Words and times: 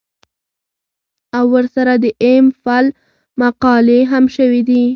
او 1.37 1.45
ورسره 1.55 1.93
د 2.03 2.05
ايم 2.25 2.45
فل 2.63 2.85
مقالې 3.41 3.99
هم 4.11 4.25
شوې 4.35 4.61
دي 4.69 4.83